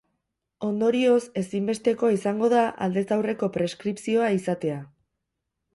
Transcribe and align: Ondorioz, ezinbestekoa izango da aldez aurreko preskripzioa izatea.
Ondorioz, 0.67 1.19
ezinbestekoa 1.41 2.11
izango 2.17 2.49
da 2.57 2.65
aldez 2.87 3.07
aurreko 3.19 3.53
preskripzioa 3.59 4.35
izatea. 4.41 4.85